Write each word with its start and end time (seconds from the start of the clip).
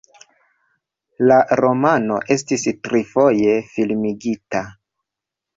La 1.31 1.37
romano 1.59 2.17
estis 2.37 2.65
trifoje 2.89 3.55
filmigita. 3.75 4.65